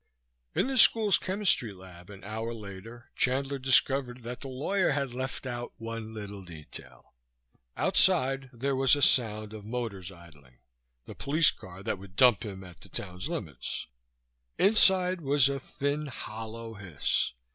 In 0.59 0.65
the 0.65 0.79
school's 0.79 1.19
chemistry 1.19 1.71
lab, 1.71 2.09
an 2.09 2.23
hour 2.23 2.55
later, 2.55 3.11
Chandler 3.15 3.59
discovered 3.59 4.23
that 4.23 4.41
the 4.41 4.47
lawyer 4.47 4.93
had 4.93 5.13
left 5.13 5.45
out 5.45 5.73
one 5.77 6.11
little 6.15 6.43
detail. 6.43 7.13
Outside 7.77 8.49
there 8.51 8.75
was 8.75 8.95
a 8.95 9.01
sound 9.03 9.53
of 9.53 9.63
motors 9.63 10.11
idling, 10.11 10.57
the 11.05 11.13
police 11.13 11.51
car 11.51 11.83
that 11.83 11.99
would 11.99 12.15
dump 12.15 12.41
him 12.41 12.63
at 12.63 12.81
the 12.81 12.89
town's 12.89 13.29
limits; 13.29 13.85
inside 14.57 15.21
was 15.21 15.47
a 15.47 15.59
thin, 15.59 16.07
hollow 16.07 16.73
hiss. 16.73 17.33